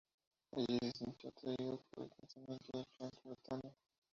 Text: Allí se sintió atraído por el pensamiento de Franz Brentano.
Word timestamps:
Allí 0.53 0.79
se 0.81 0.91
sintió 0.93 1.29
atraído 1.29 1.79
por 1.91 2.05
el 2.05 2.09
pensamiento 2.09 2.71
de 2.75 2.85
Franz 2.97 3.13
Brentano. 3.23 3.71